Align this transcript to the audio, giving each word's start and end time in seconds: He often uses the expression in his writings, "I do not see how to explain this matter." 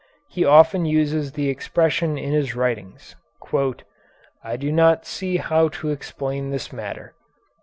He 0.29 0.43
often 0.43 0.85
uses 0.85 1.33
the 1.33 1.47
expression 1.47 2.17
in 2.17 2.33
his 2.33 2.55
writings, 2.55 3.15
"I 4.43 4.57
do 4.57 4.71
not 4.71 5.05
see 5.05 5.37
how 5.37 5.67
to 5.67 5.91
explain 5.91 6.49
this 6.49 6.73
matter." 6.73 7.13